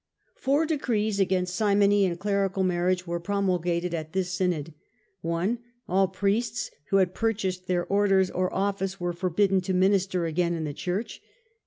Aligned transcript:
Four 0.35 0.65
decrees 0.65 1.19
against 1.19 1.55
simony 1.55 2.07
and 2.07 2.17
clerical 2.19 2.63
marriage 2.63 3.05
were 3.05 3.19
promulgated 3.19 3.93
at 3.93 4.13
this 4.13 4.31
synod: 4.31 4.73
(i.) 5.23 5.57
all 5.87 6.07
priests 6.07 6.71
who 6.89 6.97
had 6.97 7.13
purchased 7.13 7.67
their 7.67 7.85
orders 7.85 8.31
or 8.31 8.49
oflSce 8.49 8.99
were 8.99 9.13
forbidden 9.13 9.61
to 9.61 9.75
minister 9.75 10.25
again 10.25 10.55
in 10.55 10.63
the 10.63 10.73
Church; 10.73 11.21
(ii.) 11.23 11.29